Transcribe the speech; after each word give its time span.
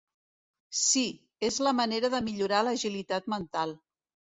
Sí, 0.83 1.03
és 1.51 1.61
la 1.69 1.75
manera 1.83 2.13
de 2.17 2.25
millorar 2.31 2.67
l'agilitat 2.71 3.33
mental. 3.41 3.81